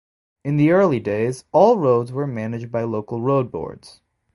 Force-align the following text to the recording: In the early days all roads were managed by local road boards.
In 0.43 0.57
the 0.57 0.71
early 0.71 0.99
days 0.99 1.43
all 1.51 1.77
roads 1.77 2.11
were 2.11 2.25
managed 2.25 2.71
by 2.71 2.81
local 2.85 3.21
road 3.21 3.51
boards. 3.51 4.01